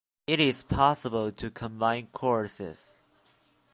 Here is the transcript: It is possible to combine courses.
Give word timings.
It 0.25 0.39
is 0.39 0.63
possible 0.63 1.31
to 1.31 1.51
combine 1.51 2.07
courses. 2.07 2.95